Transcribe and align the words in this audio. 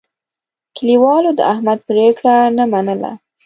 کلیوالو 0.75 1.31
د 1.37 1.41
احمد 1.53 1.79
پرېکړه 1.89 2.35
نه 2.57 2.65
منله. 2.71 3.11